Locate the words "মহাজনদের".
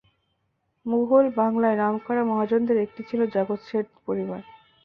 2.23-2.77